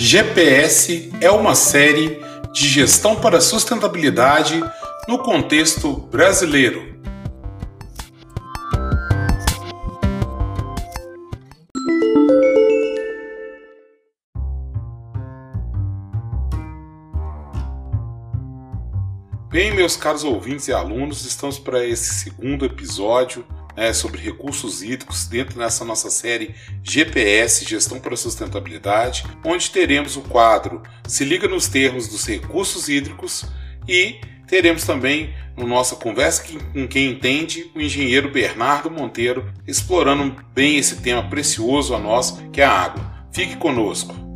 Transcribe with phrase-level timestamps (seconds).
[0.00, 2.20] GPS é uma série
[2.52, 4.62] de gestão para sustentabilidade
[5.08, 6.96] no contexto brasileiro.
[19.50, 23.44] Bem, meus caros ouvintes e alunos, estamos para esse segundo episódio
[23.78, 30.16] né, sobre recursos hídricos dentro dessa nossa série GPS Gestão para a Sustentabilidade, onde teremos
[30.16, 33.44] o quadro Se Liga nos Termos dos Recursos Hídricos
[33.86, 40.76] e teremos também no nossa conversa com quem entende o engenheiro Bernardo Monteiro explorando bem
[40.76, 43.28] esse tema precioso a nós que é a água.
[43.30, 44.27] Fique conosco.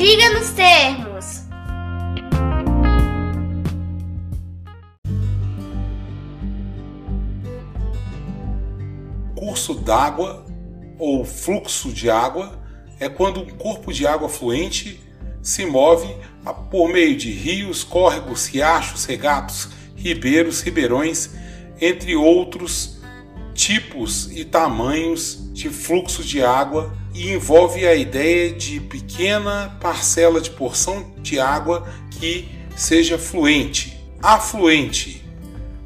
[0.00, 1.42] Liga nos termos.
[9.34, 10.46] Curso d'água
[10.98, 12.58] ou fluxo de água
[12.98, 14.98] é quando um corpo de água fluente
[15.42, 16.08] se move
[16.70, 21.30] por meio de rios, córregos, riachos, regatos, ribeiros, ribeirões,
[21.78, 23.02] entre outros
[23.52, 30.50] tipos e tamanhos de fluxo de água e envolve a ideia de pequena parcela de
[30.50, 35.22] porção de água que seja fluente, afluente,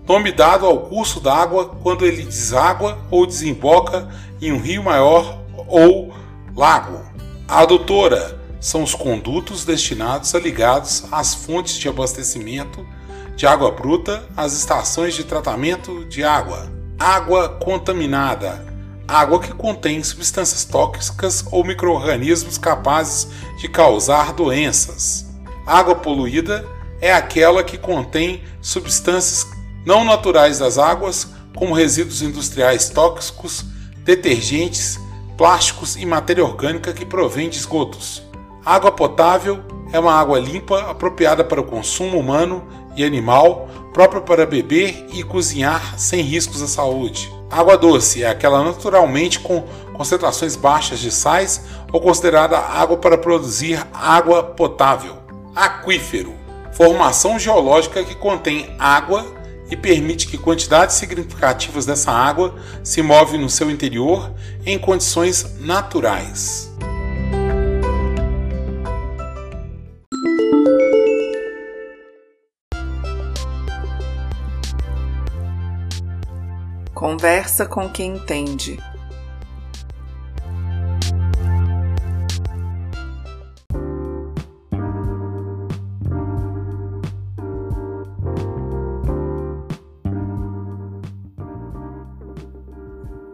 [0.06, 4.08] nome dado ao curso d'água quando ele deságua ou desemboca
[4.40, 6.14] em um rio maior ou
[6.54, 7.00] lago.
[7.48, 12.86] Adutora são os condutos destinados a ligados às fontes de abastecimento
[13.34, 16.72] de água bruta às estações de tratamento de água.
[16.96, 18.73] Água contaminada
[19.06, 25.26] água que contém substâncias tóxicas ou microorganismos capazes de causar doenças.
[25.66, 26.66] Água poluída
[27.00, 29.46] é aquela que contém substâncias
[29.84, 33.64] não naturais das águas, como resíduos industriais tóxicos,
[33.98, 34.98] detergentes,
[35.36, 38.22] plásticos e matéria orgânica que provém de esgotos.
[38.64, 42.66] Água potável é uma água limpa apropriada para o consumo humano
[42.96, 47.32] e animal, própria para beber e cozinhar sem riscos à saúde.
[47.48, 49.62] Água doce é aquela naturalmente com
[49.94, 51.62] concentrações baixas de sais
[51.92, 55.16] ou considerada água para produzir água potável.
[55.54, 56.34] Aquífero
[56.72, 59.24] formação geológica que contém água
[59.70, 64.30] e permite que quantidades significativas dessa água se movem no seu interior
[64.66, 66.70] em condições naturais.
[77.04, 78.78] Conversa com quem entende.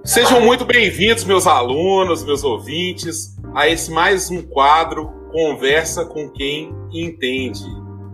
[0.05, 6.75] Sejam muito bem-vindos, meus alunos, meus ouvintes, a esse mais um quadro Conversa com quem
[6.91, 7.63] entende.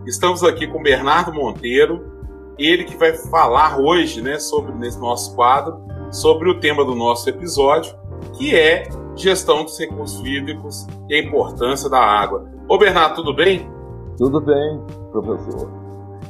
[0.06, 2.15] Estamos aqui com Bernardo Monteiro,
[2.58, 7.28] ele que vai falar hoje, né, sobre nesse nosso quadro, sobre o tema do nosso
[7.28, 7.94] episódio,
[8.36, 8.84] que é
[9.14, 12.48] gestão dos recursos hídricos e a importância da água.
[12.68, 13.68] Ô Bernardo, tudo bem?
[14.16, 14.80] Tudo bem,
[15.10, 15.70] professor.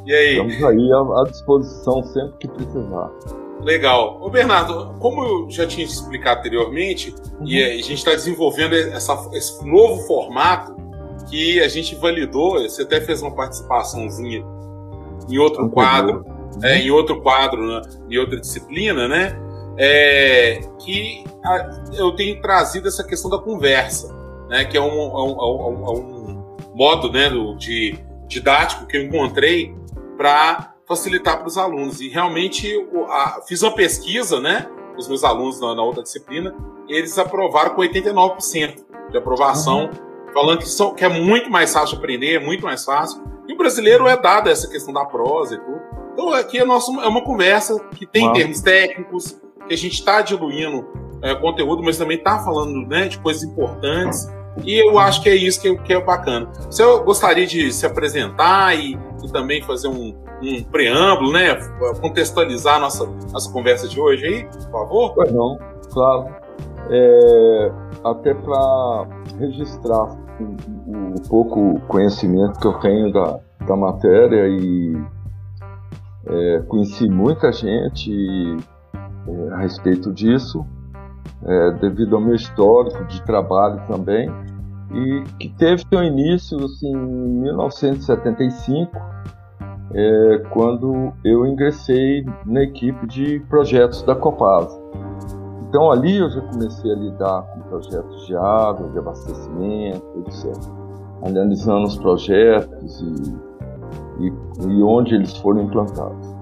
[0.05, 0.33] E aí?
[0.33, 3.11] Estamos aí à disposição sempre que precisar.
[3.61, 4.19] Legal.
[4.21, 7.47] Ô Bernardo, como eu já tinha te explicado anteriormente, uhum.
[7.47, 10.77] e a gente está desenvolvendo essa, esse novo formato
[11.29, 14.45] que a gente validou, você até fez uma participaçãozinha
[15.29, 16.25] em outro quadro,
[16.63, 19.39] é, em outro quadro, né, em outra disciplina, né?
[19.79, 24.15] É, que a, eu tenho trazido essa questão da conversa,
[24.49, 24.65] né?
[24.65, 29.03] Que é um, é um, é um, um modo né, do, de didático que eu
[29.03, 29.75] encontrei
[30.17, 32.01] para facilitar para os alunos.
[32.01, 32.73] E realmente
[33.09, 34.67] a, fiz uma pesquisa, né?
[34.97, 36.55] Os meus alunos na, na outra disciplina,
[36.89, 40.33] eles aprovaram com 89% de aprovação, uhum.
[40.33, 43.53] falando que, são, que é muito mais fácil de aprender, é muito mais fácil e
[43.53, 45.81] o brasileiro é dado essa questão da prosa e tudo.
[46.13, 50.23] Então aqui é, nosso, é uma conversa que tem termos técnicos, que a gente está
[50.23, 50.87] diluindo
[51.23, 54.29] é, conteúdo, mas também está falando né, de coisas importantes.
[54.65, 56.51] E eu acho que é isso que, que é bacana.
[56.71, 61.55] Você gostaria de se apresentar e, e também fazer um, um, preâmbulo, né?
[62.01, 65.15] Contextualizar a nossa, nossa conversa de hoje aí, por favor?
[65.15, 65.59] Pois não,
[65.93, 66.35] claro.
[66.89, 67.73] É,
[68.03, 69.07] até para
[69.39, 70.17] registrar
[71.15, 74.97] o, pouco conhecimento que eu tenho da, da matéria e
[76.27, 78.57] é, conheci muita gente
[79.29, 80.67] é, a respeito disso,
[81.45, 84.31] é, devido ao meu histórico de trabalho também,
[84.93, 88.97] e que teve seu início assim, em 1975,
[89.93, 94.79] é, quando eu ingressei na equipe de projetos da Copasa.
[95.69, 100.76] Então ali eu já comecei a lidar com projetos de água, de abastecimento, etc.
[101.23, 104.33] Analisando os projetos e, e,
[104.69, 106.37] e onde eles foram implantados.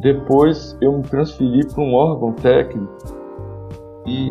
[0.00, 2.92] Depois eu me transferi para um órgão técnico
[4.06, 4.30] e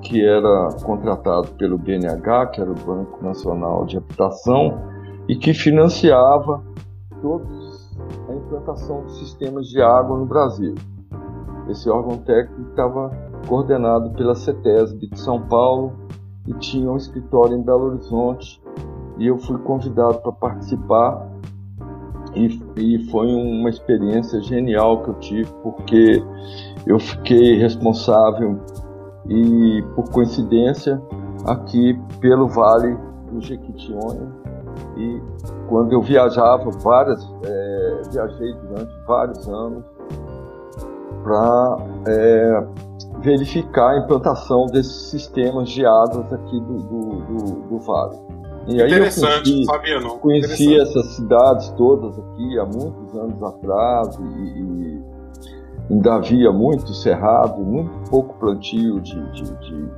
[0.00, 4.78] que era contratado pelo BNH, que era o Banco Nacional de Habitação,
[5.28, 6.62] e que financiava
[7.22, 7.96] todos
[8.28, 10.74] a implantação de sistemas de água no Brasil.
[11.68, 13.10] Esse órgão técnico estava
[13.48, 15.92] coordenado pela CETESB de São Paulo
[16.46, 18.62] e tinha um escritório em Belo Horizonte
[19.18, 21.28] e eu fui convidado para participar
[22.34, 26.22] e, e, foi uma experiência genial que eu tive porque
[26.84, 28.58] eu fiquei responsável
[29.28, 31.00] e por coincidência
[31.46, 32.96] aqui pelo Vale
[33.30, 34.32] do Jequitinhonha
[34.96, 35.22] e
[35.68, 39.84] quando eu viajava várias é, viajei durante vários anos
[41.22, 42.66] para é,
[43.20, 48.18] verificar a implantação desses sistemas de águas aqui do, do, do, do Vale.
[48.66, 50.18] E aí Interessante, eu conheci, sabia não.
[50.18, 55.02] Conheci essas cidades todas aqui há muitos anos atrás e, e
[55.90, 59.88] ainda havia muito cerrado, muito pouco plantio de, de, de,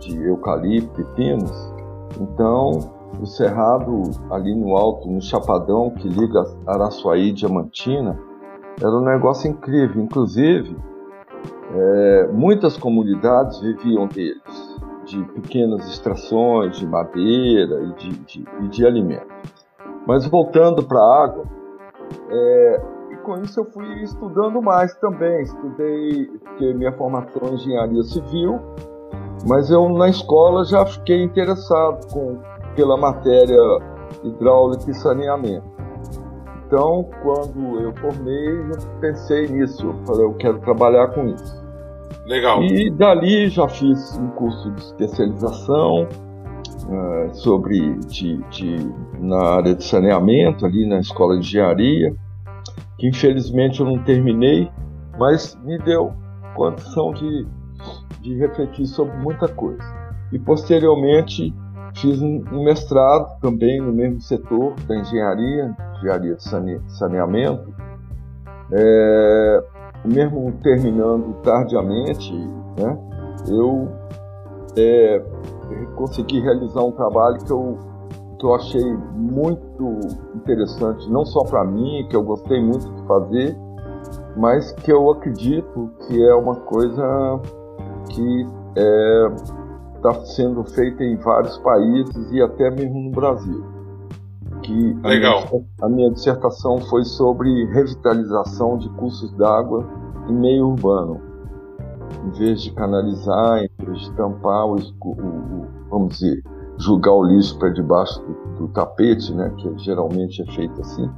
[0.00, 1.72] de eucalipto e pinos.
[2.20, 2.90] Então,
[3.20, 8.18] o cerrado ali no alto, no Chapadão, que liga Araçuaí e Diamantina,
[8.80, 10.02] era um negócio incrível.
[10.02, 10.76] Inclusive,
[11.74, 14.67] é, muitas comunidades viviam deles,
[15.08, 19.26] de pequenas extrações de madeira e de, de, de alimento.
[20.06, 21.44] Mas voltando para a água,
[22.30, 25.42] é, e com isso eu fui estudando mais também.
[25.42, 28.60] Estudei, porque minha formação é engenharia civil,
[29.48, 32.38] mas eu na escola já fiquei interessado com,
[32.74, 33.60] pela matéria
[34.22, 35.78] hidráulica e saneamento.
[36.66, 39.86] Então, quando eu formei, eu pensei nisso.
[39.86, 41.67] Eu falei, eu quero trabalhar com isso.
[42.28, 42.62] Legal.
[42.62, 49.82] E dali já fiz um curso de especialização uh, sobre de, de, na área de
[49.82, 52.14] saneamento, ali na escola de engenharia,
[52.98, 54.70] que infelizmente eu não terminei,
[55.18, 56.12] mas me deu
[56.54, 57.46] condição de,
[58.20, 59.82] de refletir sobre muita coisa.
[60.30, 61.54] E posteriormente
[61.94, 66.42] fiz um, um mestrado também no mesmo setor da engenharia, engenharia de
[66.92, 67.74] saneamento,
[68.70, 69.64] é,
[70.04, 72.32] mesmo terminando tardiamente,
[72.78, 72.98] né,
[73.48, 73.88] eu
[74.76, 75.22] é,
[75.96, 77.78] consegui realizar um trabalho que eu,
[78.38, 80.00] que eu achei muito
[80.34, 83.56] interessante, não só para mim, que eu gostei muito de fazer,
[84.36, 87.40] mas que eu acredito que é uma coisa
[88.08, 88.46] que
[89.96, 93.67] está é, sendo feita em vários países e até mesmo no Brasil
[94.68, 95.38] que Legal.
[95.38, 99.88] A minha, a minha dissertação foi sobre revitalização de cursos d'água
[100.28, 101.20] em meio urbano.
[102.26, 106.42] Em vez de canalizar, em vez de tampar o, o, vamos dizer,
[106.78, 111.10] jogar o lixo para debaixo do, do, tapete, né, que geralmente é feito assim.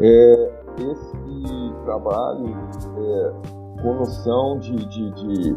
[0.00, 2.54] É, esse trabalho
[2.98, 5.56] é, com noção de, de, de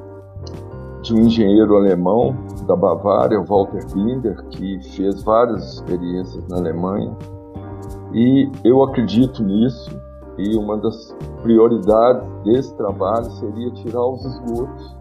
[1.01, 2.35] de um engenheiro alemão
[2.67, 7.15] da Bavária, Walter Binder, que fez várias experiências na Alemanha.
[8.13, 9.89] E eu acredito nisso.
[10.37, 14.95] E uma das prioridades desse trabalho seria tirar os esgotos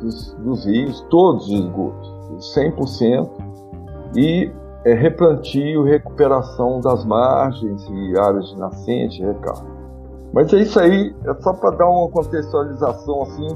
[0.00, 3.28] dos, dos rios, todos os esgotos, 100%,
[4.16, 4.50] e
[4.84, 9.74] é, replantio recuperação das margens e áreas de nascente recarga.
[10.32, 13.48] Mas é isso aí, é só para dar uma contextualização assim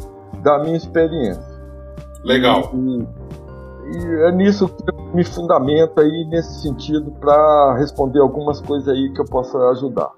[0.43, 1.58] da minha experiência.
[2.25, 2.71] Legal.
[2.75, 8.89] E, e, é nisso que eu me fundamento aí nesse sentido para responder algumas coisas
[8.89, 10.11] aí que eu possa ajudar.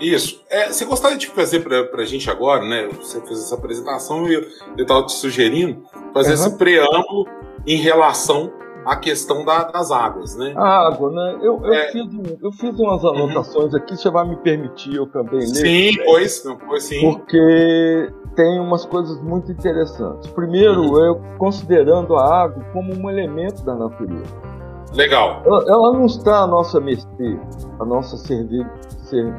[0.00, 0.42] Isso.
[0.50, 2.88] É, você gostaria de fazer para a gente agora, né?
[3.00, 4.42] Você fez essa apresentação e eu
[4.76, 6.34] estava te sugerindo fazer uhum.
[6.34, 7.26] esse preâmbulo
[7.64, 8.52] em relação
[8.84, 10.52] à questão da, das águas, né?
[10.56, 11.38] A água, né?
[11.42, 11.92] Eu, eu, é...
[11.92, 12.06] fiz,
[12.42, 13.78] eu fiz umas anotações uhum.
[13.78, 15.46] aqui, você vai me permitir eu também ler?
[15.46, 17.00] Sim, pois, pois sim.
[17.00, 20.30] Porque tem umas coisas muito interessantes.
[20.30, 21.04] Primeiro, uhum.
[21.04, 24.52] eu considerando a água como um elemento da natureza.
[24.94, 25.42] Legal.
[25.44, 27.38] Ela, ela não está à nossa mercê,
[27.78, 28.68] a nossa servir,
[29.04, 29.34] ser,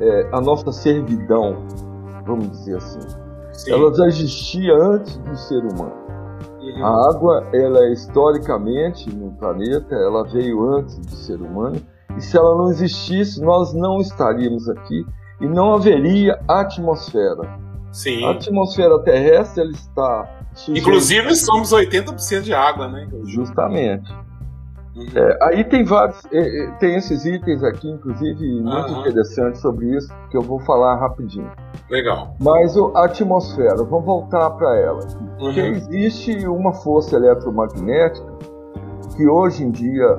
[0.00, 1.56] é, a nossa servidão,
[2.26, 3.00] vamos dizer assim.
[3.52, 3.72] Sim.
[3.72, 6.07] Ela já existia antes do ser humano.
[6.82, 11.80] A água, ela é historicamente no planeta, ela veio antes do ser humano.
[12.16, 15.04] E se ela não existisse, nós não estaríamos aqui
[15.40, 17.58] e não haveria atmosfera.
[17.92, 18.24] Sim.
[18.24, 20.38] A atmosfera terrestre ela está.
[20.68, 23.08] Inclusive somos 80% de água, né?
[23.24, 24.12] Justamente.
[24.98, 25.06] Uhum.
[25.14, 29.00] É, aí tem vários, é, é, tem esses itens aqui, inclusive, muito Aham.
[29.00, 31.50] interessantes sobre isso, que eu vou falar rapidinho.
[31.90, 32.34] Legal.
[32.40, 35.00] Mas o- a atmosfera, vamos voltar para ela.
[35.38, 35.68] Porque Uhum.
[35.68, 38.26] existe uma força eletromagnética
[39.16, 40.18] que hoje em dia,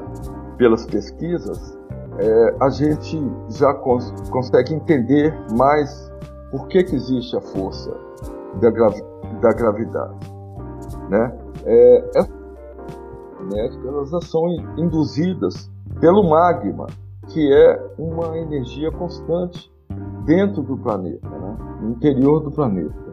[0.57, 1.77] pelas pesquisas,
[2.17, 6.09] é, a gente já cons- consegue entender mais
[6.51, 7.91] por que, que existe a força
[8.61, 9.03] da, gravi-
[9.41, 10.15] da gravidade.
[11.09, 11.31] Né?
[11.65, 12.38] É, essas
[13.85, 16.87] elas são in- induzidas pelo magma,
[17.27, 19.71] que é uma energia constante
[20.25, 21.57] dentro do planeta, né?
[21.81, 23.09] no interior do planeta.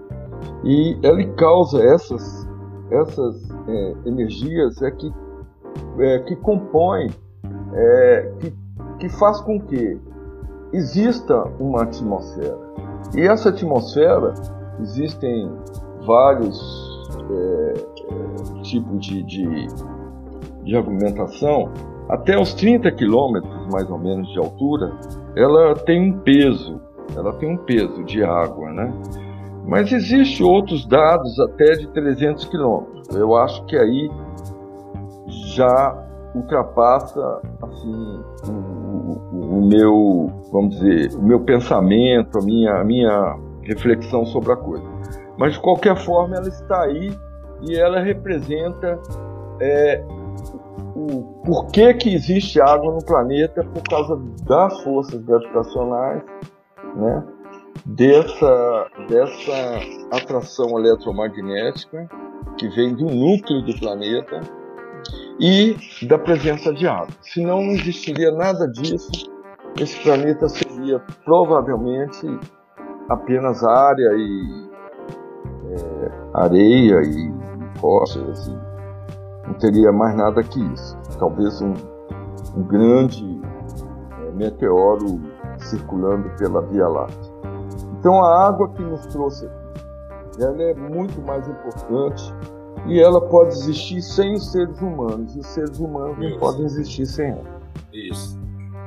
[0.65, 2.49] E ele causa essas,
[2.91, 5.13] essas é, energias é que,
[5.99, 7.11] é, que compõem,
[7.73, 8.55] é, que,
[8.99, 9.99] que faz com que
[10.73, 12.59] exista uma atmosfera.
[13.15, 14.35] E essa atmosfera,
[14.81, 15.51] existem
[16.07, 16.59] vários
[17.31, 19.67] é, é, tipos de, de,
[20.67, 21.71] de argumentação,
[22.09, 24.93] até os 30 quilômetros mais ou menos de altura,
[25.37, 26.81] ela tem um peso,
[27.17, 28.93] ela tem um peso de água, né?
[29.67, 33.09] Mas existe outros dados até de 300 quilômetros.
[33.17, 34.11] Eu acho que aí
[35.55, 36.03] já
[36.35, 43.37] ultrapassa assim o, o- o meu, vamos dizer, o meu pensamento, a minha, a minha
[43.63, 44.85] reflexão sobre a coisa.
[45.39, 47.13] Mas de qualquer forma ela está aí
[47.63, 48.99] e ela representa
[49.61, 50.05] é,
[50.97, 56.23] o porquê que existe água no planeta por causa das forças gravitacionais,
[56.97, 57.25] né?
[57.85, 62.09] Dessa, dessa atração eletromagnética
[62.57, 64.41] que vem do núcleo do planeta
[65.39, 65.77] e
[66.07, 67.09] da presença de água.
[67.21, 69.31] Senão não existiria nada disso.
[69.79, 72.27] Esse planeta seria provavelmente
[73.11, 74.71] apenas área e
[75.71, 78.49] é, areia e rochas.
[78.49, 78.66] E
[79.47, 80.97] não teria mais nada que isso.
[81.19, 81.75] Talvez um,
[82.57, 83.41] um grande
[84.23, 85.21] é, meteoro
[85.59, 87.33] circulando pela Via Láctea.
[87.99, 92.35] Então a água que nos trouxe aqui, ela é muito mais importante
[92.87, 95.35] e ela pode existir sem os seres humanos.
[95.35, 96.39] E os seres humanos não Isso.
[96.39, 97.57] podem existir sem ela.
[97.93, 98.39] Isso.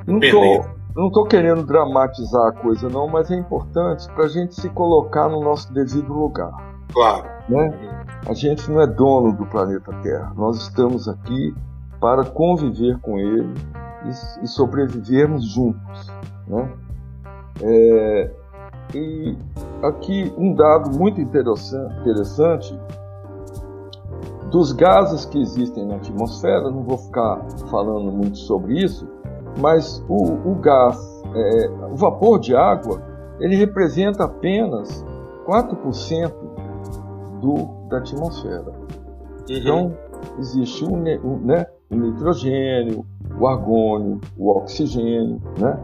[0.06, 0.68] Não Beleza.
[0.94, 4.68] tô, não tô querendo dramatizar a coisa não, mas é importante para a gente se
[4.70, 6.52] colocar no nosso devido lugar.
[6.92, 7.39] Claro.
[7.50, 7.74] Né?
[8.28, 10.32] A gente não é dono do planeta Terra.
[10.36, 11.52] Nós estamos aqui
[12.00, 13.52] para conviver com ele
[14.04, 16.12] e, e sobrevivermos juntos.
[16.46, 16.72] Né?
[17.60, 18.30] É,
[18.94, 19.36] e
[19.82, 22.78] aqui um dado muito interessante,
[24.50, 27.40] dos gases que existem na atmosfera, não vou ficar
[27.70, 29.06] falando muito sobre isso,
[29.58, 30.98] mas o, o gás,
[31.34, 33.00] é, o vapor de água,
[33.38, 35.04] ele representa apenas
[35.46, 36.32] 4%
[37.40, 38.70] do, da atmosfera.
[38.70, 39.44] Uhum.
[39.48, 39.92] Então,
[40.38, 43.04] existe o, ne- o, né, o nitrogênio,
[43.38, 45.78] o argônio, o oxigênio, né,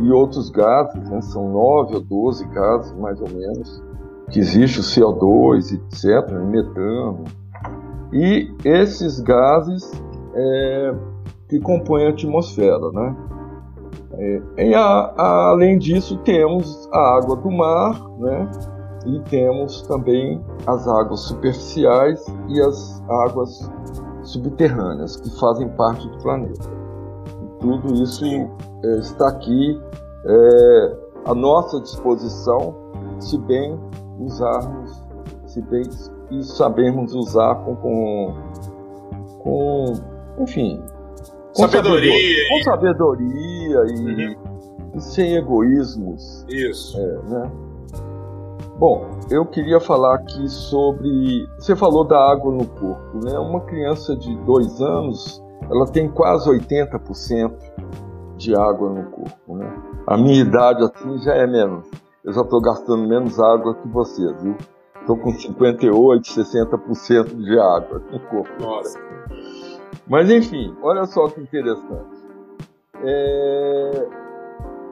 [0.00, 3.82] e outros gases, né, são 9 ou 12 gases, mais ou menos,
[4.30, 7.24] que existe o CO2, etc., metano.
[8.12, 9.90] E esses gases
[10.34, 10.94] é,
[11.48, 13.16] que compõem a atmosfera, né?
[14.56, 18.48] É, a- a- além disso, temos a água do mar, né?
[19.06, 23.70] E temos também as águas superficiais e as águas
[24.22, 26.68] subterrâneas, que fazem parte do planeta.
[27.42, 29.80] E tudo isso é, está aqui
[30.26, 32.74] é, à nossa disposição,
[33.18, 33.78] se bem
[34.18, 35.02] usarmos,
[35.46, 35.82] se bem
[36.30, 38.34] e sabermos usar com, com,
[39.42, 39.84] com
[40.42, 40.80] enfim,
[41.56, 42.12] com Sabedoria.
[42.50, 44.36] com sabedoria e, Uhum.
[44.94, 46.96] e sem egoísmos Isso.
[46.98, 47.50] é, né?
[48.80, 51.46] Bom, eu queria falar aqui sobre.
[51.58, 53.38] Você falou da água no corpo, né?
[53.38, 55.38] Uma criança de dois anos,
[55.70, 57.52] ela tem quase 80%
[58.38, 59.70] de água no corpo, né?
[60.06, 61.86] A minha idade assim já é menos.
[62.24, 64.56] Eu já estou gastando menos água que vocês, viu?
[64.98, 68.50] Estou com 58, 60% de água no corpo.
[68.62, 68.98] Nossa.
[70.08, 72.18] Mas enfim, olha só que interessante.
[73.04, 74.08] É,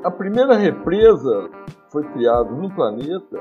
[0.05, 1.49] A primeira represa
[1.91, 3.39] foi criada no planeta,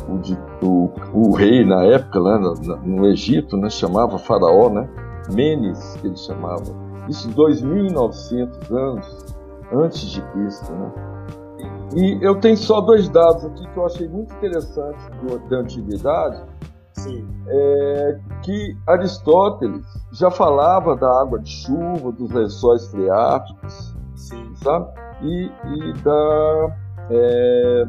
[0.08, 2.54] o, o, o rei na época lá no,
[2.84, 3.70] no Egito, né?
[3.70, 4.88] Chamava faraó, né?
[5.32, 6.64] Menes que ele chamava.
[7.08, 9.26] Isso 2.900 anos
[9.74, 10.92] antes de Cristo, né?
[11.96, 16.44] E eu tenho só dois dados aqui que eu achei muito interessantes do- da antiguidade,
[17.00, 17.28] Sim.
[18.44, 24.56] que Aristóteles já falava da água de chuva, dos lençóis freáticos, Sim.
[24.56, 24.88] sabe?
[25.22, 26.78] E, e da.
[27.10, 27.88] é,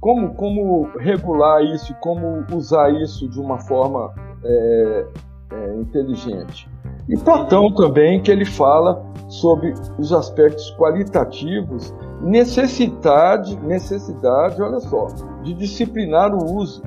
[0.00, 4.12] como, como regular isso, como usar isso de uma forma
[4.44, 5.06] é,
[5.50, 6.68] é, inteligente.
[7.08, 15.06] E Platão também, que ele fala sobre os aspectos qualitativos, necessidade, necessidade, olha só,
[15.42, 16.82] de disciplinar o uso.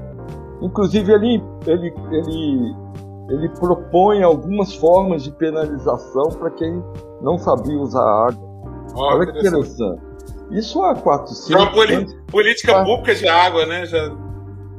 [0.61, 2.75] Inclusive ele, ele, ele,
[3.29, 6.83] ele propõe algumas formas de penalização para quem
[7.21, 8.49] não sabia usar água.
[8.95, 10.01] Oh, olha que interessante.
[10.51, 11.71] Isso há 400 Já
[12.31, 13.85] política pública de água, né?
[13.85, 14.09] Já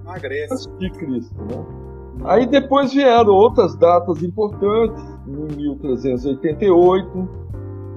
[0.05, 0.71] na Grécia.
[0.79, 1.80] De Cristo, né?
[2.25, 7.29] Aí depois vieram outras datas importantes, em 1388,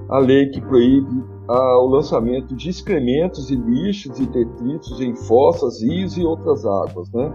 [0.08, 5.82] a lei que proíbe ah, o lançamento de excrementos e lixos e detritos em fossas,
[5.82, 7.30] rios e outras águas, né?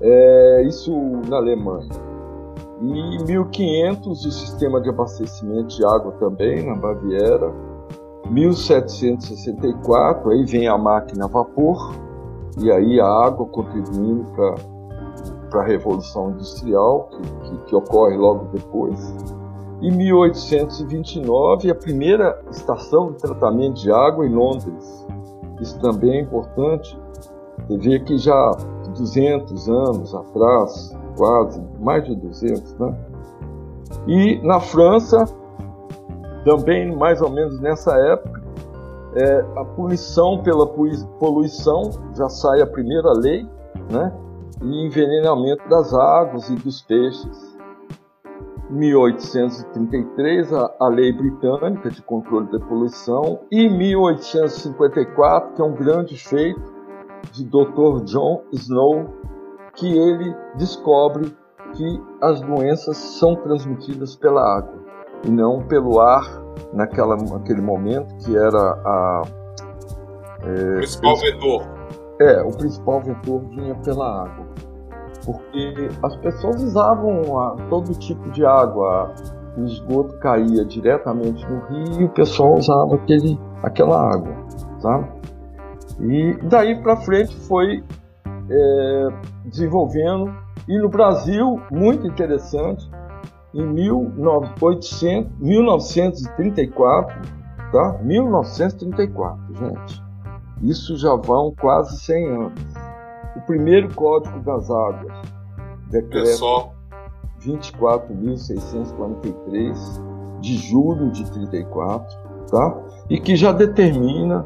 [0.00, 0.92] É, isso
[1.28, 1.90] na Alemanha.
[2.80, 7.54] E em 1500 o sistema de abastecimento de água também na Baviera.
[8.30, 11.94] 1764 aí vem a máquina a vapor
[12.58, 14.54] e aí a água contribuindo para
[15.54, 19.14] para a Revolução Industrial, que, que, que, ocorre logo depois.
[19.80, 25.06] Em 1829, a primeira estação de tratamento de água em Londres.
[25.60, 26.98] Isso também é importante.
[27.68, 28.50] Você vê que já
[28.96, 32.98] 200 anos atrás, quase, mais de 200, né?
[34.08, 35.24] E na França,
[36.44, 38.42] também mais ou menos nessa época,
[39.14, 43.46] é, a punição pela poluição já sai a primeira lei,
[43.92, 44.12] né?
[44.64, 47.54] E envenenamento das águas e dos peixes.
[48.70, 56.74] 1833, a, Lei Britânica de Controle da Poluição, e 1854, que é um grande feito
[57.30, 58.04] de Dr.
[58.04, 59.06] John Snow,
[59.74, 61.36] que ele descobre
[61.74, 64.82] que as doenças são transmitidas pela água
[65.24, 66.24] e não pelo ar
[66.72, 69.22] naquela, naquele momento que era a
[70.42, 71.62] é, principal vetor.
[72.20, 74.46] É, o principal vetor vinha pela água
[75.24, 79.14] porque as pessoas usavam a, todo tipo de água.
[79.56, 84.34] O esgoto caía diretamente no rio e o pessoal usava aquele, aquela água,
[84.80, 85.08] sabe?
[86.00, 87.84] E daí para frente foi
[88.50, 89.08] é,
[89.44, 90.34] desenvolvendo.
[90.66, 92.90] E no Brasil, muito interessante,
[93.54, 97.16] em 1800, 1934,
[97.70, 97.98] tá?
[98.02, 100.02] 1934, gente.
[100.62, 102.83] Isso já vão quase 100 anos
[103.46, 105.12] primeiro Código das Águas,
[105.90, 106.70] decreto
[107.40, 112.18] 24.643 de julho de 34,
[112.50, 112.76] tá?
[113.08, 114.44] E que já determina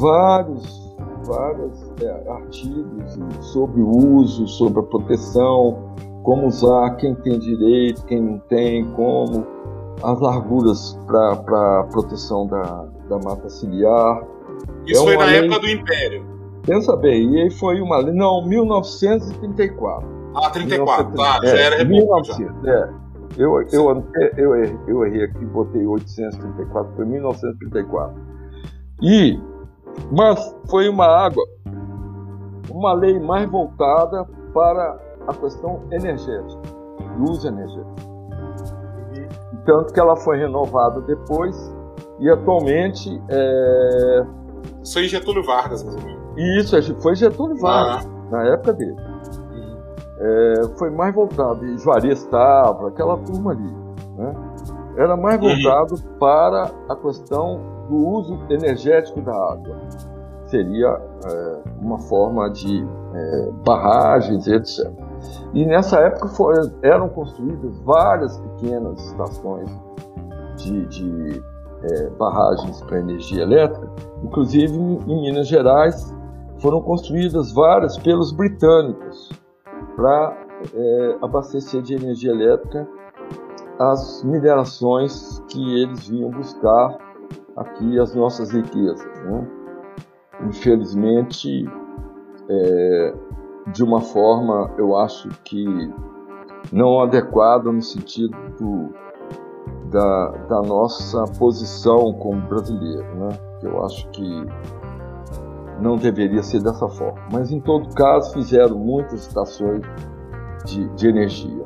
[0.00, 8.04] vários, vários é, artigos sobre o uso, sobre a proteção, como usar, quem tem direito,
[8.04, 9.46] quem não tem, como
[10.02, 14.22] as larguras para proteção da, da mata ciliar.
[14.86, 15.38] Isso é foi na lei...
[15.38, 16.37] época do Império.
[16.68, 18.02] Pensa bem, e aí foi uma.
[18.02, 20.06] Não, 1934.
[20.34, 21.16] Ah, 34, 1934.
[21.16, 22.04] tá, é, já era república.
[22.04, 22.90] 1900, é.
[23.38, 24.04] Eu, eu,
[24.36, 28.20] eu, errei, eu errei aqui, botei 834, foi 1934.
[29.00, 29.40] E,
[30.12, 31.42] mas foi uma água,
[32.70, 36.60] uma lei mais voltada para a questão energética,
[37.16, 37.94] do uso energético.
[39.64, 41.56] Tanto que ela foi renovada depois
[42.20, 44.26] e atualmente é...
[44.82, 46.17] Isso aí Getúlio Vargas, mais ou menos.
[46.38, 48.30] Isso, foi Getúlio Vargas, ah.
[48.30, 48.96] na época dele.
[50.20, 53.72] É, foi mais voltado, e Juarez estava, aquela turma ali.
[54.16, 54.34] Né?
[54.96, 55.48] Era mais uhum.
[55.48, 56.18] voltado uhum.
[56.18, 59.76] para a questão do uso energético da água.
[60.46, 64.90] Seria é, uma forma de é, barragens, etc.
[65.52, 69.70] E nessa época foram, eram construídas várias pequenas estações
[70.56, 71.42] de, de
[71.82, 73.88] é, barragens para energia elétrica,
[74.22, 76.17] inclusive em Minas Gerais
[76.60, 79.30] foram construídas várias pelos britânicos
[79.96, 80.36] para
[80.74, 82.88] é, abastecer de energia elétrica
[83.78, 86.98] as minerações que eles vinham buscar
[87.56, 89.06] aqui as nossas riquezas.
[89.24, 89.48] Né?
[90.48, 91.68] Infelizmente,
[92.48, 93.14] é,
[93.72, 95.64] de uma forma, eu acho que
[96.72, 98.92] não adequada no sentido do,
[99.90, 103.06] da, da nossa posição como brasileiro.
[103.14, 103.28] Né?
[103.62, 104.46] Eu acho que
[105.80, 107.20] não deveria ser dessa forma.
[107.32, 109.82] Mas em todo caso fizeram muitas estações
[110.64, 111.62] de, de energia.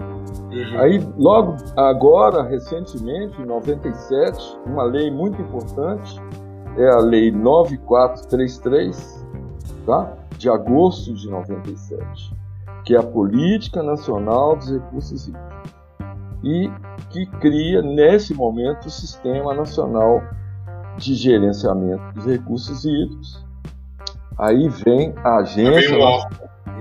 [0.52, 0.78] Uhum.
[0.78, 6.20] Aí logo agora, recentemente, em 97, uma lei muito importante
[6.76, 9.26] é a lei 9433,
[9.84, 10.12] tá?
[10.38, 12.34] De agosto de 97,
[12.84, 15.52] que é a Política Nacional dos Recursos Hídricos.
[16.42, 16.70] E
[17.10, 20.22] que cria nesse momento o Sistema Nacional
[20.96, 23.46] de Gerenciamento dos Recursos Hídricos,
[24.38, 25.96] Aí vem a Agência,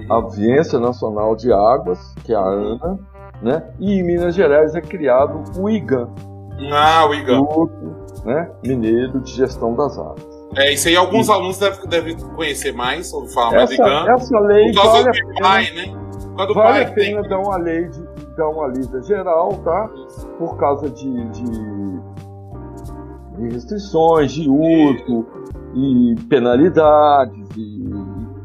[0.10, 3.00] a Agência Nacional de Águas, que é a ANA,
[3.42, 3.64] né?
[3.80, 6.10] E em Minas Gerais é criado o IGAN.
[6.72, 7.44] Ah, o IGAN.
[7.44, 10.42] Grupo né, Mineiro de Gestão das Águas.
[10.56, 11.32] É, isso aí alguns e...
[11.32, 14.06] alunos devem, devem conhecer mais, ou falar mais do IGAN.
[14.14, 16.02] Essa lei por causa vale do pai, né?
[16.54, 17.30] Vale a pena tem...
[17.30, 18.04] dar uma lei de,
[18.36, 19.90] dar uma lida geral, tá?
[20.38, 21.44] Por causa de, de,
[23.38, 25.26] de restrições de uso
[25.74, 27.90] e penalidades e,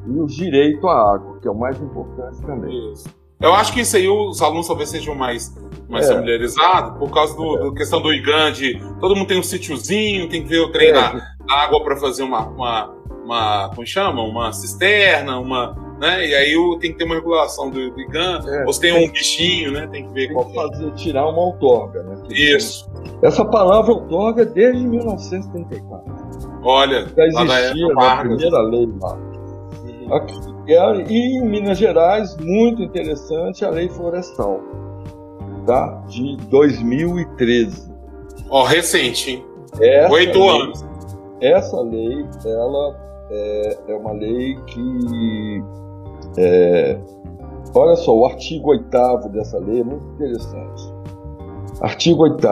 [0.06, 2.92] e o direito à água, que é o mais importante também.
[2.92, 3.08] Isso.
[3.40, 5.54] Eu acho que isso aí os alunos talvez sejam mais,
[5.88, 6.14] mais é.
[6.14, 7.60] familiarizados por causa do, é.
[7.64, 10.88] do questão do IGAN, de todo mundo tem um sítiozinho, tem que ver o trem
[10.88, 10.92] é.
[10.92, 14.22] da água para fazer uma, uma, uma, como chama?
[14.22, 16.26] Uma cisterna, uma, né?
[16.26, 19.08] E aí tem que ter uma regulação do, do IGAN, é, ou se tem, tem
[19.08, 19.86] um bichinho, né?
[19.90, 22.16] Tem que ver tem qual que fazer, tirar uma outorga, né?
[22.30, 22.90] Isso.
[23.22, 26.26] Essa palavra outorga é desde 1934.
[26.62, 29.14] Olha, já existia na primeira lei lá.
[29.14, 31.04] Uhum.
[31.08, 34.60] E em Minas Gerais, muito interessante, a lei florestal,
[35.66, 36.02] tá?
[36.08, 37.92] De 2013.
[38.50, 39.44] Ó, oh, recente, hein?
[40.10, 40.84] Oito anos.
[41.40, 42.96] Essa lei, ela
[43.30, 45.62] é, é uma lei que.
[46.38, 46.98] É,
[47.74, 50.94] olha só, o artigo 8 dessa lei é muito interessante.
[51.80, 52.46] Artigo 8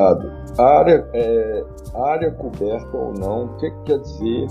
[0.58, 4.46] área, é, área coberta ou não, o que, que quer dizer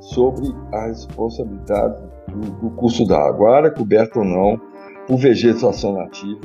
[0.00, 4.60] sobre a responsabilidade do, do curso da água, área coberta ou não
[5.06, 6.40] por vegetação nativa,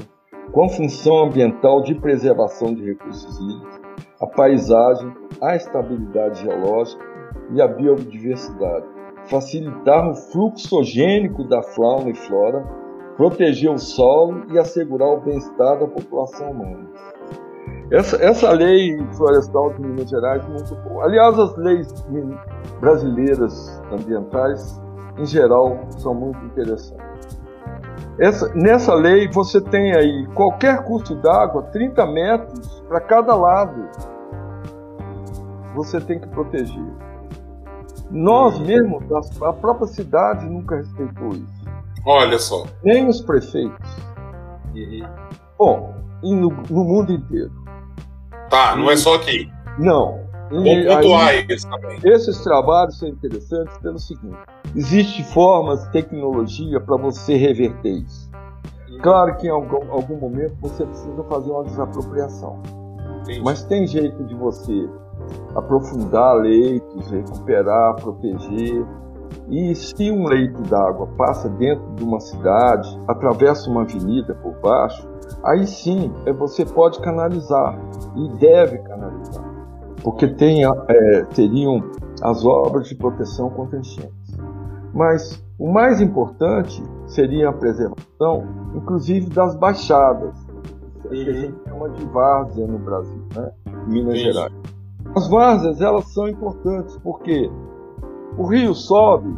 [0.52, 3.82] com função ambiental de preservação de recursos hídricos,
[4.22, 7.04] a paisagem, a estabilidade geológica
[7.52, 8.86] e a biodiversidade,
[9.30, 12.64] facilitar o fluxo gênico da fauna e flora,
[13.18, 16.90] proteger o solo e assegurar o bem-estar da população humana.
[17.92, 21.06] Essa, essa lei florestal de Minas Gerais é muito boa.
[21.06, 21.88] Aliás, as leis
[22.80, 24.84] brasileiras ambientais
[25.18, 27.06] em geral, são muito interessantes.
[28.20, 33.90] Essa, nessa lei, você tem aí qualquer curso d'água, 30 metros para cada lado,
[35.74, 36.86] você tem que proteger.
[38.16, 39.04] Nós mesmos,
[39.42, 41.66] a própria cidade nunca respeitou isso.
[42.06, 42.66] Olha só.
[42.82, 43.92] Nem os prefeitos.
[44.74, 45.06] Uhum.
[45.60, 47.52] Bom, e no, no, mundo inteiro.
[48.50, 49.52] Tá, não é só aqui.
[49.78, 50.24] Não.
[50.50, 52.00] E, aí, também.
[52.06, 54.38] Esses trabalhos são interessantes pelo seguinte:
[54.74, 58.32] existe formas, tecnologia para você reverter isso.
[59.02, 62.62] Claro que em algum, algum momento você precisa fazer uma desapropriação.
[63.24, 63.42] Entendi.
[63.44, 64.88] Mas tem jeito de você
[65.56, 68.86] aprofundar leitos, recuperar, proteger.
[69.50, 75.08] E se um leito d'água passa dentro de uma cidade, atravessa uma avenida por baixo,
[75.44, 77.80] aí sim é, você pode canalizar
[78.16, 79.44] e deve canalizar,
[80.04, 81.84] porque tem, é, teriam
[82.22, 84.38] as obras de proteção contra enchentes.
[84.94, 90.34] Mas o mais importante seria a preservação, inclusive das baixadas,
[91.10, 93.52] que a gente chama de várzea no Brasil, né?
[93.88, 94.34] Minas Isso.
[94.34, 94.54] Gerais.
[95.14, 97.52] As várzeas elas são importantes porque
[98.38, 99.34] o rio sobe,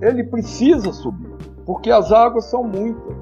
[0.00, 3.16] ele precisa subir, porque as águas são muitas.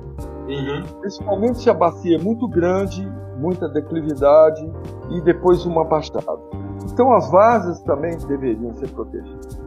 [0.49, 0.83] Uhum.
[1.01, 4.69] Principalmente se a bacia é muito grande, muita declividade
[5.11, 6.39] e depois uma baixada.
[6.93, 9.61] Então as várzeas também deveriam ser protegidas.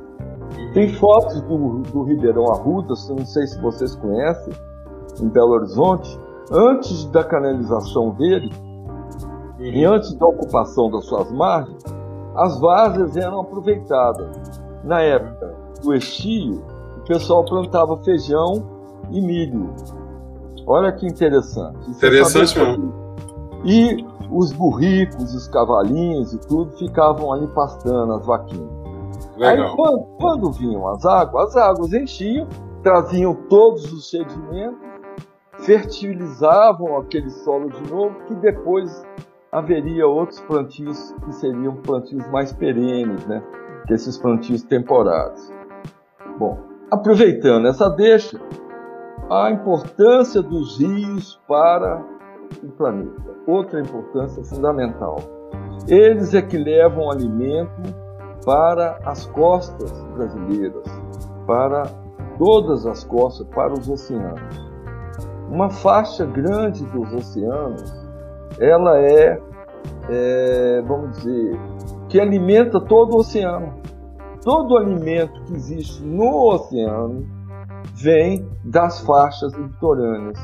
[0.74, 4.54] Tem fotos do, do Ribeirão Arrudas, não sei se vocês conhecem,
[5.22, 6.20] em Belo Horizonte,
[6.52, 8.52] antes da canalização dele
[9.58, 9.66] uhum.
[9.66, 11.84] e antes da ocupação das suas margens,
[12.36, 14.62] as várzeas eram aproveitadas.
[14.84, 16.64] Na época do estio,
[16.98, 18.64] o pessoal plantava feijão
[19.12, 19.74] e milho.
[20.68, 21.90] Olha que interessante.
[21.90, 22.94] Interessante mesmo.
[23.64, 28.70] E os burricos, os cavalinhos e tudo ficavam ali pastando as vaquinhas.
[29.38, 29.68] Legal.
[29.68, 32.48] Aí quando, quando vinham as águas, as águas enchiam,
[32.84, 34.80] traziam todos os sedimentos,
[35.60, 39.06] fertilizavam aquele solo de novo, que depois
[39.56, 43.42] haveria outros plantios que seriam plantios mais perenes, né?
[43.88, 45.50] Que esses plantios temporários.
[46.38, 46.60] Bom,
[46.92, 48.38] aproveitando essa deixa,
[49.32, 52.04] a importância dos rios para
[52.62, 53.34] o planeta.
[53.48, 55.16] Outra importância fundamental.
[55.88, 57.96] Eles é que levam alimento
[58.46, 60.84] para as costas brasileiras,
[61.48, 61.84] para
[62.38, 64.70] todas as costas, para os oceanos.
[65.50, 68.05] Uma faixa grande dos oceanos,
[68.60, 69.42] ela é,
[70.10, 71.60] é vamos dizer,
[72.10, 73.74] que alimenta todo o oceano.
[74.44, 77.26] Todo alimento que existe no oceano
[77.96, 80.38] vem das faixas litorâneas,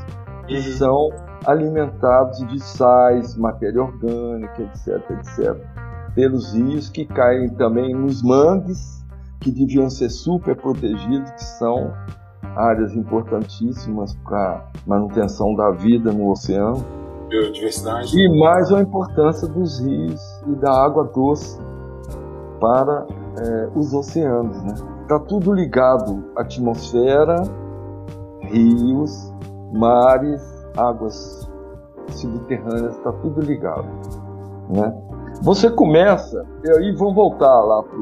[0.46, 0.62] que uhum.
[0.62, 1.08] são
[1.46, 5.82] alimentados de sais, matéria orgânica, etc, etc
[6.14, 9.02] pelos rios que caem também nos mangues
[9.40, 11.92] que deviam ser super protegidos, que são
[12.54, 16.84] áreas importantíssimas para manutenção da vida no oceano.
[17.32, 18.14] Biodiversidade.
[18.14, 21.58] E mais a importância dos rios e da água doce
[22.60, 23.06] para
[23.38, 24.62] é, os oceanos.
[24.62, 24.74] Né?
[25.20, 27.42] tudo ligado: atmosfera,
[28.42, 29.32] rios,
[29.72, 30.42] mares,
[30.76, 31.50] águas
[32.10, 33.88] subterrâneas, está tudo ligado.
[34.68, 34.94] Né?
[35.42, 37.98] Você começa, e aí vamos voltar lá para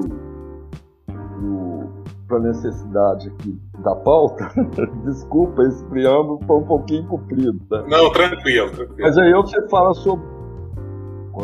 [2.37, 4.49] a necessidade aqui da pauta.
[5.05, 7.59] Desculpa, esse preâmbulo foi um pouquinho comprido.
[7.69, 7.83] Tá?
[7.89, 9.01] Não, tranquilo, tranquilo.
[9.01, 10.25] Mas aí você fala sobre.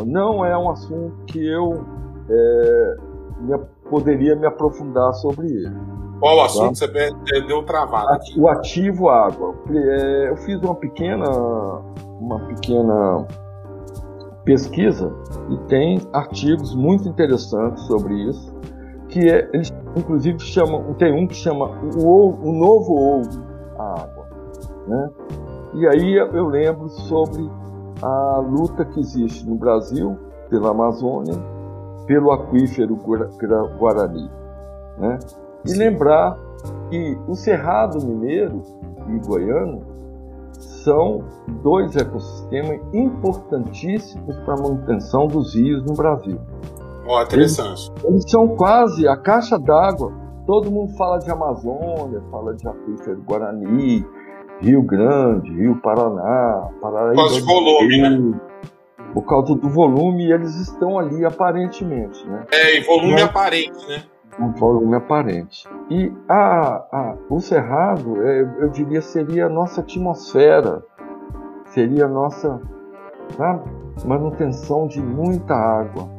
[0.05, 1.83] Não é um assunto que eu
[2.29, 2.95] é,
[3.39, 3.57] me,
[3.89, 5.75] poderia me aprofundar sobre ele.
[6.19, 6.87] Qual o assunto tá?
[6.87, 8.19] você deu travado?
[8.37, 9.55] O ativo água.
[9.69, 11.29] É, eu fiz uma pequena,
[12.19, 13.25] uma pequena
[14.47, 15.13] pesquisa
[15.49, 18.55] e tem artigos muito interessantes sobre isso,
[19.17, 23.29] que é, eles inclusive chamam, tem um que chama o, o novo ouro
[23.79, 24.27] a água,
[24.87, 25.09] né?
[25.73, 27.49] E aí eu lembro sobre
[28.01, 30.17] a luta que existe no Brasil
[30.49, 31.33] pela Amazônia,
[32.05, 32.95] pelo aquífero
[33.79, 34.29] Guarani,
[34.99, 35.17] né?
[35.65, 36.37] E lembrar
[36.89, 38.63] que o Cerrado Mineiro
[39.09, 39.81] e Goiano
[40.83, 41.23] são
[41.63, 46.39] dois ecossistemas importantíssimos para a manutenção dos rios no Brasil.
[47.07, 47.89] Oh, interessante.
[47.89, 50.13] Eles, eles são quase a caixa d'água.
[50.45, 54.05] Todo mundo fala de Amazônia, fala de aquífero Guarani,
[54.59, 57.15] Rio Grande, Rio Paraná, Paraíba.
[57.15, 58.39] Por causa do volume, né?
[59.13, 62.45] Por causa do volume, eles estão ali aparentemente, né?
[62.51, 64.03] É, e volume Mas, aparente, né?
[64.39, 65.67] Um volume aparente.
[65.89, 70.83] E a, a, o Cerrado, é, eu diria, seria a nossa atmosfera,
[71.65, 72.61] seria a nossa
[73.35, 73.69] sabe,
[74.05, 76.16] manutenção de muita água.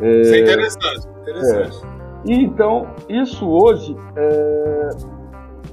[0.00, 1.84] É, isso é interessante, interessante.
[1.84, 1.98] É.
[2.30, 4.88] E então, isso hoje, é,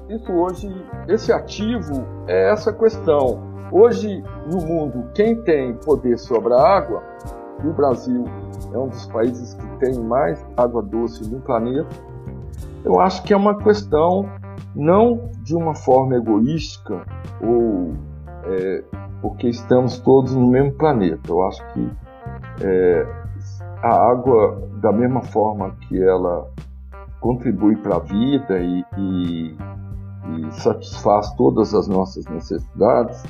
[0.10, 0.70] isso hoje,
[1.08, 3.44] esse ativo é essa questão.
[3.72, 7.04] Hoje, no mundo, quem tem poder sobre a água,
[7.64, 8.26] o Brasil
[8.74, 11.90] é um dos países que tem mais água doce no planeta.
[12.84, 14.30] Eu acho que é uma questão
[14.76, 17.04] não de uma forma egoística
[17.42, 17.94] ou
[18.46, 18.84] é,
[19.22, 21.22] porque estamos todos no mesmo planeta.
[21.28, 21.90] Eu acho que
[22.62, 23.08] é,
[23.86, 26.50] a água, da mesma forma que ela
[27.22, 29.58] contribui para a vida e, e,
[30.40, 33.24] e satisfaz todas as nossas necessidades,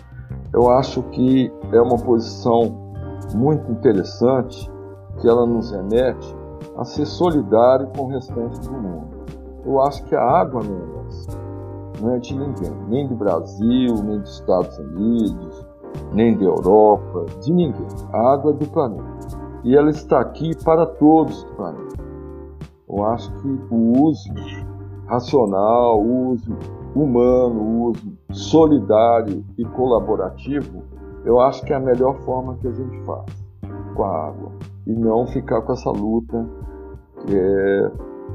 [0.53, 2.93] eu acho que é uma posição
[3.33, 4.71] muito interessante
[5.19, 6.37] que ela nos remete
[6.77, 9.25] a ser solidário com o restante do mundo.
[9.65, 11.31] Eu acho que a água não é nossa,
[12.01, 15.65] não é de ninguém, nem do Brasil, nem dos Estados Unidos,
[16.13, 17.87] nem da Europa, de ninguém.
[18.13, 19.14] A água é do planeta.
[19.65, 21.95] E ela está aqui para todos do planeta.
[22.87, 24.31] Eu acho que o uso
[25.07, 26.55] racional, o uso
[26.95, 30.83] humano, o uso solidário e colaborativo,
[31.25, 33.25] eu acho que é a melhor forma que a gente faz
[33.95, 34.51] com a água
[34.85, 36.47] e não ficar com essa luta
[37.27, 37.91] é,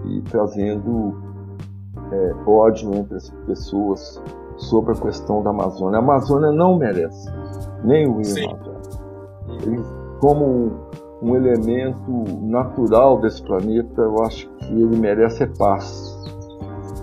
[0.06, 1.14] e trazendo
[2.10, 4.20] é, ódio entre as pessoas
[4.56, 6.00] sobre a questão da Amazônia.
[6.00, 7.30] A Amazônia não merece,
[7.84, 9.84] nem o Rio Amazônia.
[10.20, 10.90] como
[11.22, 16.18] um, elemento natural desse planeta, eu acho que ele merece é paz.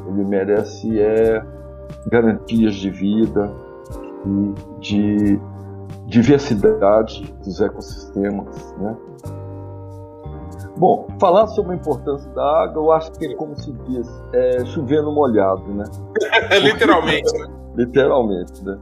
[0.07, 1.43] Ele merece é
[2.09, 3.51] garantias de vida
[4.25, 5.39] e de
[6.07, 8.95] diversidade dos ecossistemas, né?
[10.77, 14.63] Bom, falar sobre a importância da água, eu acho que, é como se diz, é
[14.65, 15.83] chover no molhado, né?
[16.61, 17.47] Literalmente, né?
[17.75, 18.77] Literalmente, né?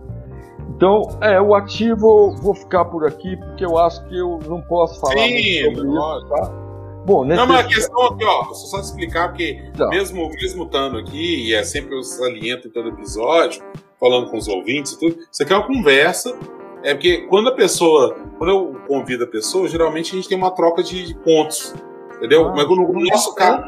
[0.75, 4.99] Então, é, o ativo, vou ficar por aqui, porque eu acho que eu não posso
[4.99, 6.65] falar Sim, sobre isso, tá?
[7.05, 9.87] Bom, nesse não, mas a questão aqui, ó, só te explicar, porque tá.
[9.89, 13.63] mesmo, mesmo estando aqui, e é sempre eu saliento em todo episódio,
[13.99, 16.35] falando com os ouvintes e tudo, isso aqui é uma conversa,
[16.83, 20.51] é porque quando a pessoa, quando eu convido a pessoa, geralmente a gente tem uma
[20.51, 21.73] troca de pontos,
[22.17, 22.49] entendeu?
[22.49, 23.63] Ah, Mas no, no nosso caso,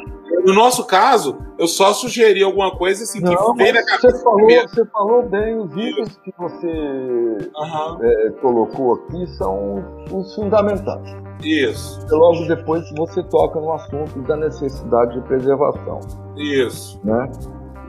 [0.48, 4.12] no nosso caso, eu só sugeri alguma coisa assim Não, que veio na cabeça.
[4.12, 7.98] Você falou, você falou bem, os itens que você uhum.
[8.02, 11.18] é, colocou aqui são os fundamentais.
[11.44, 12.00] Isso.
[12.10, 16.00] E logo depois você toca no assunto da necessidade de preservação.
[16.38, 16.98] Isso.
[17.04, 17.30] Né?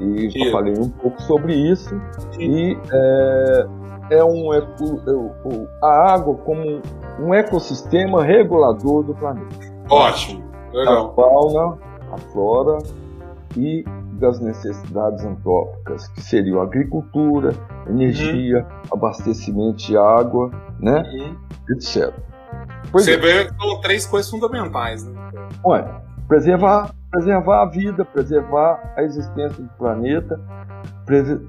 [0.01, 1.91] E já falei um pouco sobre isso.
[2.33, 2.43] Sim.
[2.43, 3.67] E é,
[4.19, 4.61] é um é
[5.81, 6.83] a água como
[7.21, 9.55] um ecossistema regulador do planeta.
[9.89, 10.43] Ótimo.
[10.73, 11.11] Legal.
[11.11, 11.79] A fauna,
[12.13, 12.79] a flora
[13.57, 17.55] e das necessidades antrópicas, que seriam agricultura,
[17.89, 18.99] energia, uhum.
[18.99, 21.03] abastecimento de água, né?
[21.03, 21.37] Uhum.
[21.75, 22.13] etc.
[22.91, 23.49] Pois Você é.
[23.49, 25.13] são três coisas fundamentais, né?
[25.65, 25.85] Ué,
[26.27, 30.39] preservar preservar a vida, preservar a existência do planeta,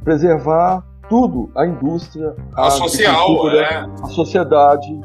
[0.04, 3.86] preservar tudo, a indústria, a, a social, é.
[4.02, 5.02] a sociedade,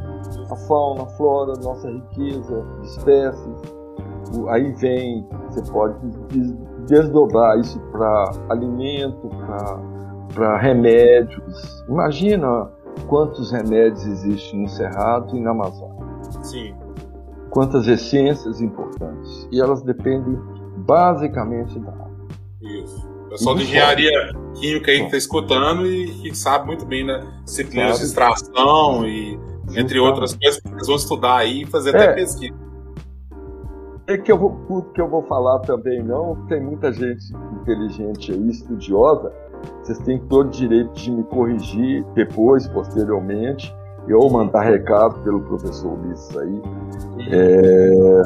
[0.50, 3.73] a fauna, a flora, nossa riqueza espécies.
[4.48, 5.96] Aí vem, você pode
[6.86, 9.30] desdobrar isso para alimento,
[10.34, 11.84] para remédios.
[11.88, 12.70] Imagina
[13.08, 16.04] quantos remédios existem no Cerrado e na Amazônia.
[16.42, 16.74] Sim.
[17.50, 19.48] Quantas essências importantes.
[19.52, 20.38] E elas dependem
[20.78, 22.10] basicamente da água.
[22.60, 23.14] Isso.
[23.30, 27.20] Pessoal de engenharia química aí que está escutando e que sabe muito bem, né?
[27.44, 29.38] Disciplinas de extração e
[29.74, 32.12] entre outras coisas que eles vão estudar aí e fazer até é.
[32.12, 32.54] pesquisa.
[34.06, 38.32] É que eu vou, tudo que eu vou falar também não, tem muita gente inteligente
[38.32, 39.32] aí, estudiosa,
[39.82, 43.74] vocês têm todo o direito de me corrigir depois, posteriormente,
[44.12, 46.62] ou mandar recado pelo professor Ulisses aí,
[47.30, 48.22] é,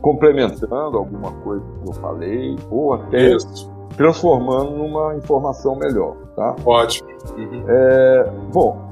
[0.00, 3.72] complementando alguma coisa que eu falei, ou até Isso.
[3.96, 6.56] transformando numa informação melhor, tá?
[6.64, 7.08] Ótimo.
[7.36, 7.64] Uhum.
[7.68, 8.88] É, bom,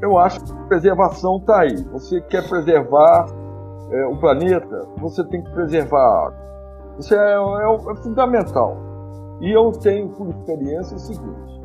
[0.00, 1.76] eu acho que preservação está aí.
[1.92, 3.26] Você quer preservar
[3.92, 6.42] é, o planeta, você tem que preservar a água.
[6.98, 8.76] Isso é, é, é fundamental.
[9.40, 11.60] E eu tenho por experiência o seguinte: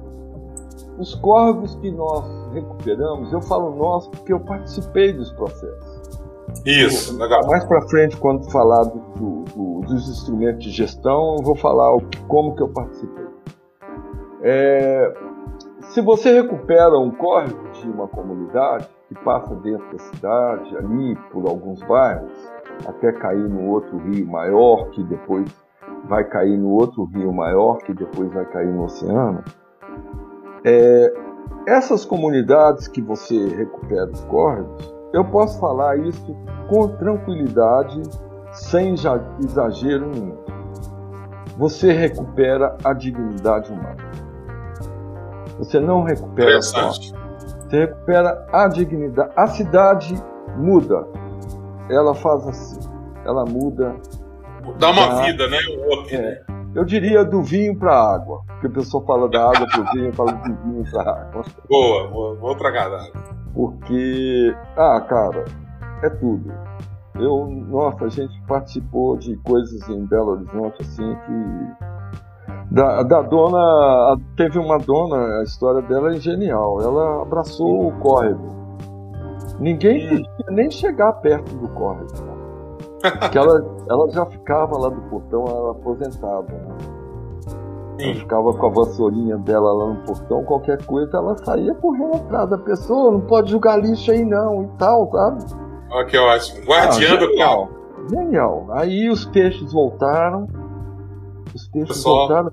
[0.98, 5.98] os córregos que nós recuperamos, eu falo nós porque eu participei dos processos.
[6.66, 7.46] Isso, legal.
[7.48, 12.02] Mais para frente, quando falar do, do, dos instrumentos de gestão, eu vou falar o,
[12.28, 13.28] como que eu participei.
[14.42, 15.14] É,
[15.82, 21.48] se você recupera um córrego de uma comunidade que passa dentro da cidade, ali por
[21.48, 22.32] alguns bairros,
[22.86, 25.50] até cair no outro rio maior, que depois
[26.06, 29.44] vai cair no outro rio maior, que depois vai cair no oceano,
[30.64, 31.14] é,
[31.68, 36.36] essas comunidades que você recupera os córregos, eu posso falar isso
[36.70, 38.02] com tranquilidade,
[38.52, 40.38] sem exagero nenhum.
[41.58, 43.98] Você recupera a dignidade humana.
[45.58, 46.92] Você não recupera só.
[47.68, 49.32] Você recupera a dignidade.
[49.36, 50.16] A cidade
[50.56, 51.06] muda.
[51.90, 52.80] Ela faz assim.
[53.26, 53.96] Ela muda.
[54.80, 55.58] Dá uma vida, né?
[56.12, 56.42] É.
[56.76, 58.42] Eu diria do vinho para a água.
[58.48, 61.44] Porque a pessoa fala da água para o vinho, fala do vinho para a água.
[61.70, 63.24] Boa, boa, vou tragar da água.
[63.54, 65.46] Porque, ah, cara,
[66.04, 66.54] é tudo.
[67.16, 71.86] Eu, nossa, a gente participou de coisas em Belo Horizonte assim que
[72.78, 76.80] da, da dona, teve uma dona, a história dela é genial.
[76.80, 78.56] Ela abraçou o córrego.
[79.60, 82.08] Ninguém podia nem chegar perto do córrego.
[83.20, 86.54] Porque ela, ela já ficava lá do portão, ela era aposentada.
[86.54, 86.76] Né?
[88.00, 92.48] Ela ficava com a vassourinha dela lá no portão, qualquer coisa, ela saía correndo atrás
[92.48, 95.46] da pessoa, não pode jogar lixo aí não e tal, sabe?
[95.90, 96.64] Olha que ótimo.
[96.68, 97.70] Guardiã ah, do carro.
[98.08, 98.68] Genial.
[98.70, 100.48] Aí os peixes voltaram,
[101.56, 102.28] os peixes Pessoal.
[102.28, 102.52] voltaram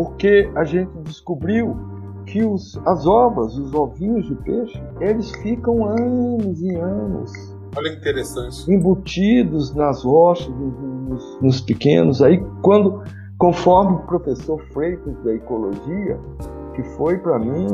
[0.00, 1.76] porque a gente descobriu
[2.24, 7.30] que os, as ovas, os ovinhos de peixe, eles ficam anos e anos.
[7.76, 8.72] Olha que interessante.
[8.72, 12.22] Embutidos nas rochas, nos, nos pequenos.
[12.22, 13.02] Aí, quando,
[13.36, 16.18] conforme o professor Freitas da Ecologia,
[16.74, 17.66] que foi para mim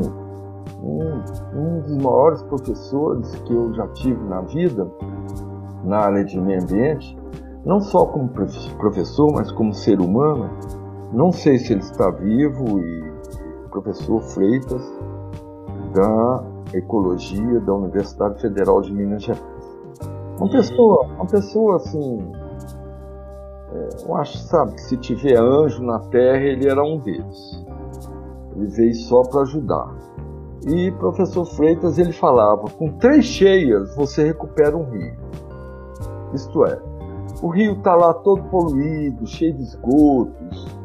[0.83, 4.85] um, um dos maiores professores que eu já tive na vida,
[5.85, 7.17] na área de meio ambiente,
[7.63, 8.27] não só como
[8.77, 10.49] professor, mas como ser humano.
[11.13, 13.13] Não sei se ele está vivo e
[13.69, 14.81] professor Freitas
[15.93, 16.43] da
[16.73, 19.43] Ecologia da Universidade Federal de Minas Gerais.
[20.37, 22.31] Uma pessoa, uma pessoa assim,
[23.71, 27.65] é, eu acho, sabe, que se tiver anjo na Terra, ele era um deles.
[28.55, 29.95] Ele veio só para ajudar.
[30.67, 35.15] E professor Freitas ele falava: com três cheias você recupera um rio.
[36.33, 36.79] Isto é,
[37.41, 40.76] o rio está lá todo poluído, cheio de esgotos,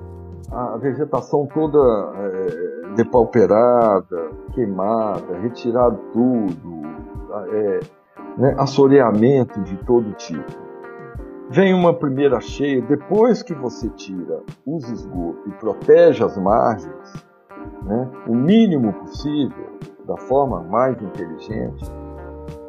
[0.52, 1.78] a vegetação toda
[2.14, 6.82] é, depauperada, queimada, retirado tudo,
[7.52, 7.80] é,
[8.36, 10.62] né, assoreamento de todo tipo.
[11.48, 17.12] Vem uma primeira cheia, depois que você tira os esgotos e protege as margens,
[17.84, 19.72] né, o mínimo possível,
[20.06, 21.84] da forma mais inteligente,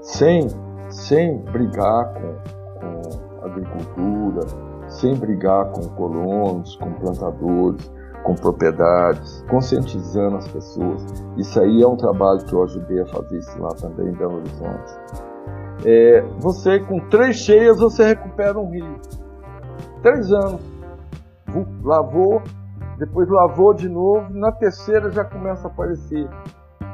[0.01, 0.47] sem,
[0.89, 2.35] sem brigar com,
[2.79, 4.72] com agricultura,
[5.03, 7.91] sem brigar com colonos, com plantadores,
[8.23, 11.05] com propriedades, conscientizando as pessoas.
[11.35, 14.37] Isso aí é um trabalho que eu ajudei a fazer isso lá também em Belo
[14.37, 14.93] Horizonte.
[15.85, 18.95] É, você, com três cheias, você recupera um rio.
[20.01, 20.61] Três anos.
[21.83, 22.41] Lavou,
[22.97, 26.29] depois lavou de novo, na terceira já começa a aparecer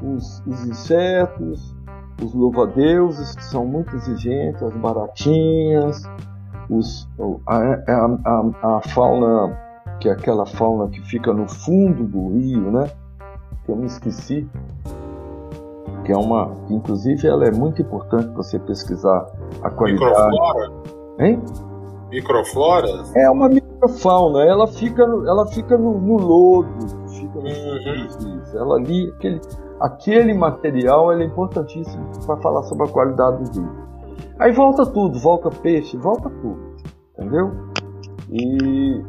[0.01, 1.75] os, os insetos,
[2.21, 6.01] os louva-deuses, que são muito exigentes, as baratinhas,
[6.69, 7.07] os,
[7.47, 7.57] a,
[7.87, 9.57] a, a, fauna,
[9.99, 12.89] que é aquela fauna que fica no fundo do rio, né?
[13.65, 14.47] Que eu me esqueci.
[16.05, 16.51] Que é uma.
[16.69, 19.25] Inclusive, ela é muito importante você pesquisar
[19.63, 20.11] a qualidade.
[20.11, 20.71] Microflora?
[21.19, 21.41] Hein?
[22.09, 23.03] Microflora?
[23.15, 26.69] É uma microfauna, ela fica, ela fica no, no lodo,
[27.09, 28.41] fica no uhum.
[28.55, 29.41] ela ali, aquele,
[29.79, 33.89] aquele material é importantíssimo para falar sobre a qualidade do rio.
[34.39, 36.75] Aí volta tudo, volta peixe, volta tudo,
[37.17, 37.51] entendeu?
[38.31, 39.03] E,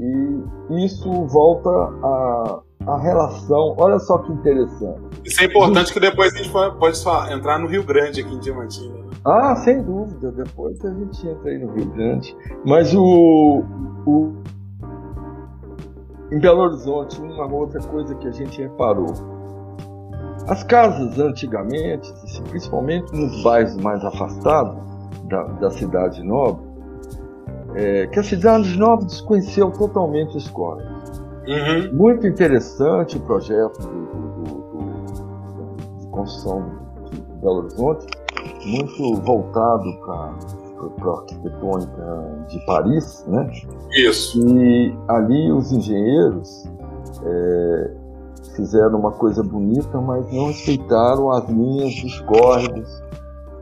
[0.00, 3.74] e isso volta a, a relação.
[3.78, 5.00] Olha só que interessante.
[5.24, 8.38] Isso é importante que depois a gente pode só entrar no Rio Grande aqui em
[8.38, 8.94] Diamantina.
[8.94, 9.10] Né?
[9.24, 10.32] Ah, sem dúvida.
[10.32, 12.36] Depois a gente entra aí no Rio Grande.
[12.64, 13.64] Mas o,
[14.06, 14.32] o
[16.30, 19.35] em Belo Horizonte, uma outra coisa que a gente reparou.
[20.48, 22.12] As casas antigamente,
[22.48, 24.76] principalmente nos bairros mais afastados
[25.24, 26.64] da, da cidade nobre,
[27.74, 30.82] é, que a cidade nobre desconheceu totalmente a escola.
[31.48, 31.94] Uhum.
[31.94, 36.64] Muito interessante o projeto do, do, do, de construção
[37.10, 38.06] de Belo Horizonte,
[38.64, 43.50] muito voltado para a arquitetônica de Paris, né?
[43.92, 44.40] Isso.
[44.48, 46.68] E ali os engenheiros
[47.24, 47.90] é,
[48.56, 53.02] fizeram uma coisa bonita, mas não respeitaram as linhas dos córregos,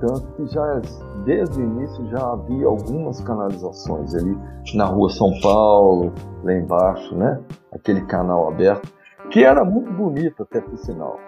[0.01, 0.81] tanto que já
[1.25, 4.37] desde o início já havia algumas canalizações ali
[4.75, 7.41] na rua São Paulo, lá embaixo, né?
[7.73, 8.89] Aquele canal aberto,
[9.31, 11.19] que era muito bonito até por sinal.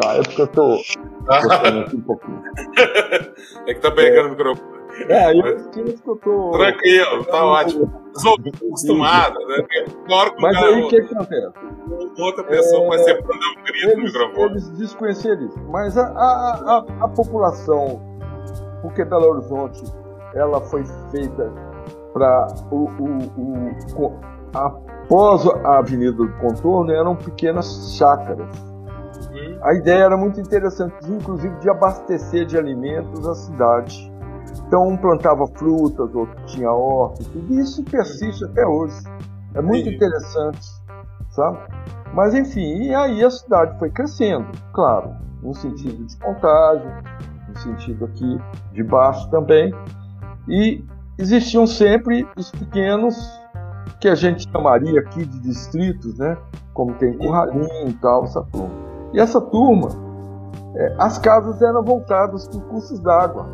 [0.00, 0.74] Tá, é porque eu tô
[1.28, 2.42] aqui um pouquinho.
[3.66, 4.28] é que tá pegando é.
[4.28, 4.73] o microfone.
[5.08, 6.50] É, eu que tô.
[6.52, 8.04] Tranquilo, tá ótimo.
[8.64, 9.66] Acostumada, né?
[10.40, 11.52] Mas aí o que, que acontece?
[12.18, 12.88] Outra pessoa é...
[12.88, 14.50] vai ser dar um grito eles, no microfone.
[14.52, 14.70] Eles
[15.40, 15.60] isso.
[15.68, 18.00] Mas a, a, a, a população,
[18.82, 19.82] porque Belo Horizonte,
[20.34, 21.52] ela foi feita
[22.12, 24.20] para o, o, o,
[24.54, 28.48] após a Avenida do Contorno eram pequenas chácaras.
[29.32, 29.58] Uhum.
[29.62, 34.13] A ideia era muito interessante, inclusive de abastecer de alimentos a cidade.
[34.66, 38.96] Então um plantava frutas, outro tinha horta, tudo isso persiste até hoje.
[39.54, 39.94] É muito Sim.
[39.94, 40.66] interessante,
[41.30, 41.58] sabe?
[42.12, 46.90] Mas enfim, e aí a cidade foi crescendo, claro, no sentido de contágio,
[47.48, 48.38] no sentido aqui
[48.72, 49.74] de baixo também.
[50.48, 50.84] E
[51.18, 53.16] existiam sempre os pequenos
[54.00, 56.36] que a gente chamaria aqui de distritos, né?
[56.72, 58.74] Como tem Curralinho e tal, essa turma.
[59.12, 59.88] E essa turma,
[60.74, 63.46] é, as casas eram voltadas para cursos d'água.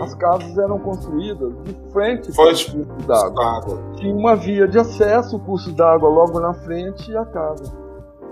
[0.00, 3.82] As casas eram construídas de frente para o curso d'água.
[3.96, 7.72] Tinha uma via de acesso, o curso d'água logo na frente e a casa.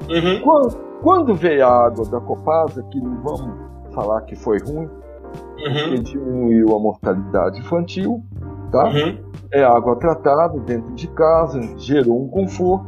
[0.09, 0.41] Uhum.
[0.43, 3.55] Quando, quando, veio a água da Copasa, que não vamos
[3.93, 5.91] falar que foi ruim, uhum.
[5.91, 8.23] que diminuiu a mortalidade infantil,
[8.71, 8.85] tá?
[8.85, 9.19] Uhum.
[9.53, 12.87] É água tratada dentro de casa, gerou um conforto.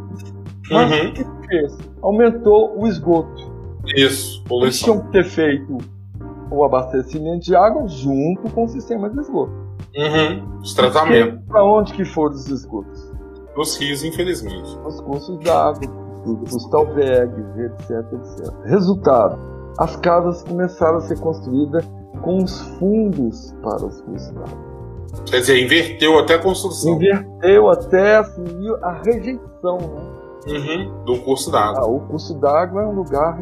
[0.70, 1.08] Mas uhum.
[1.08, 1.78] o que fez?
[2.00, 3.50] Aumentou o esgoto.
[3.96, 4.62] Isso, poluição.
[4.62, 5.78] Eles tinham que ter feito
[6.50, 9.52] o abastecimento de água junto com o sistema de esgoto.
[9.96, 10.58] Uhum.
[10.60, 11.40] Os tratamentos.
[11.48, 13.12] Para onde que foram os esgotos?
[13.56, 14.78] Nos rios, infelizmente.
[14.86, 15.80] Os cursos d'água,
[16.24, 18.54] os talvegs, etc, etc.
[18.64, 19.38] Resultado,
[19.78, 21.84] as casas começaram a ser construídas
[22.22, 24.70] com os fundos para os cursos d'água.
[25.26, 26.94] Quer dizer, inverteu até a construção.
[26.94, 28.44] Inverteu até assim,
[28.82, 30.20] a rejeição, né?
[30.46, 31.82] Uhum, do curso d'água.
[31.82, 33.38] Ah, o curso d'água é um lugar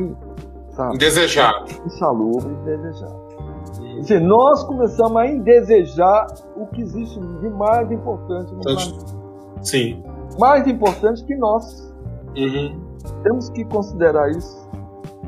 [0.78, 0.94] sabe?
[0.94, 1.64] Indesejado.
[1.84, 3.28] Insalubre, indesejado.
[3.76, 6.26] Quer dizer, nós começamos a indesejar
[6.56, 9.06] o que existe de mais importante no planeta.
[9.62, 10.02] Sim.
[10.38, 11.92] Mais importante que nós.
[12.36, 12.80] Uhum.
[13.24, 14.68] Temos que considerar isso.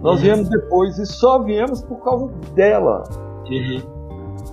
[0.01, 0.23] Nós uhum.
[0.23, 3.03] viemos depois e só viemos por causa dela.
[3.51, 3.81] Uhum.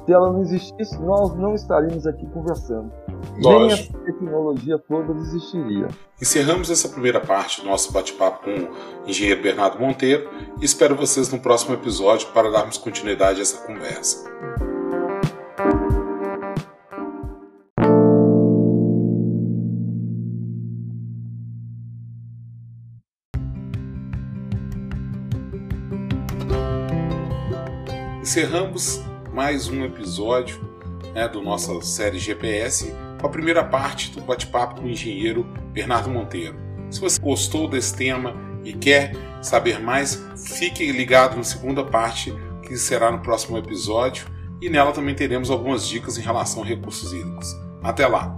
[0.05, 2.91] Se ela não existisse, nós não estaríamos aqui conversando.
[3.37, 5.87] Nem essa tecnologia toda existiria.
[6.21, 11.31] Encerramos essa primeira parte do nosso bate-papo com o engenheiro Bernardo Monteiro e espero vocês
[11.31, 14.27] no próximo episódio para darmos continuidade a essa conversa.
[28.21, 29.01] Encerramos
[29.33, 30.59] mais um episódio
[31.13, 35.43] né, do nossa série GPS com a primeira parte do bate-papo com o engenheiro
[35.73, 36.55] Bernardo Monteiro.
[36.89, 42.77] Se você gostou desse tema e quer saber mais, fique ligado na segunda parte, que
[42.77, 44.27] será no próximo episódio,
[44.61, 47.55] e nela também teremos algumas dicas em relação a recursos hídricos.
[47.83, 48.35] Até lá!